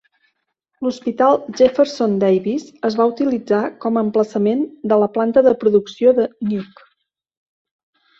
[0.85, 6.27] L'hospital Jefferson Davis es va utilitzar com a emplaçament de la planta de producció de
[6.49, 6.87] Nuke.